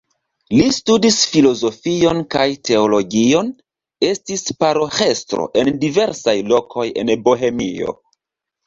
[0.59, 3.53] Li studis filozofion kaj teologion,
[4.09, 7.99] estis paroĥestro en diversaj lokoj en Bohemio.